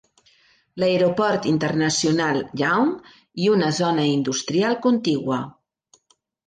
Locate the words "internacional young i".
1.51-3.53